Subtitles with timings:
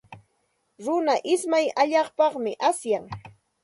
[0.85, 3.05] Runa ismay allaapaqmi asyan.